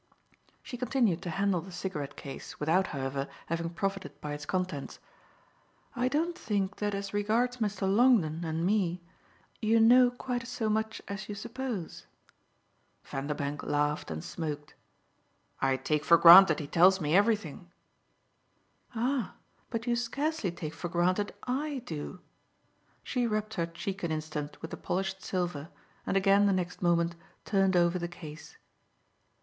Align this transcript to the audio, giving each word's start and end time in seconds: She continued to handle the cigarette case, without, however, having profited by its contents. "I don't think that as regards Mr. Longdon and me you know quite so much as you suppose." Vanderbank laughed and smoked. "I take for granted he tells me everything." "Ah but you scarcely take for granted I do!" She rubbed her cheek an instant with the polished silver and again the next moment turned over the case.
She 0.63 0.77
continued 0.77 1.21
to 1.21 1.29
handle 1.29 1.61
the 1.61 1.71
cigarette 1.71 2.15
case, 2.15 2.59
without, 2.59 2.87
however, 2.87 3.27
having 3.45 3.69
profited 3.69 4.19
by 4.19 4.33
its 4.33 4.47
contents. 4.47 4.97
"I 5.95 6.07
don't 6.07 6.35
think 6.35 6.77
that 6.77 6.95
as 6.95 7.13
regards 7.13 7.57
Mr. 7.57 7.83
Longdon 7.83 8.43
and 8.43 8.65
me 8.65 9.03
you 9.61 9.79
know 9.79 10.09
quite 10.09 10.47
so 10.47 10.69
much 10.69 11.03
as 11.07 11.29
you 11.29 11.35
suppose." 11.35 12.07
Vanderbank 13.03 13.61
laughed 13.61 14.09
and 14.09 14.23
smoked. 14.23 14.73
"I 15.59 15.77
take 15.77 16.03
for 16.03 16.17
granted 16.17 16.59
he 16.59 16.65
tells 16.65 16.99
me 16.99 17.15
everything." 17.15 17.69
"Ah 18.95 19.35
but 19.69 19.85
you 19.85 19.95
scarcely 19.95 20.49
take 20.49 20.73
for 20.73 20.89
granted 20.89 21.31
I 21.43 21.83
do!" 21.85 22.21
She 23.03 23.27
rubbed 23.27 23.53
her 23.53 23.67
cheek 23.67 24.01
an 24.01 24.11
instant 24.11 24.59
with 24.63 24.71
the 24.71 24.77
polished 24.77 25.21
silver 25.21 25.69
and 26.07 26.17
again 26.17 26.47
the 26.47 26.53
next 26.53 26.81
moment 26.81 27.15
turned 27.45 27.77
over 27.77 27.99
the 27.99 28.07
case. 28.07 28.57